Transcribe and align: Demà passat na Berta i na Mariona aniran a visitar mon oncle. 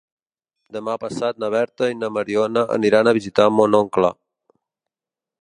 Demà 0.77 0.95
passat 1.03 1.41
na 1.43 1.49
Berta 1.55 1.89
i 1.91 1.99
na 1.99 2.09
Mariona 2.15 2.65
aniran 2.79 3.11
a 3.11 3.15
visitar 3.19 3.47
mon 3.61 3.79
oncle. 3.83 4.11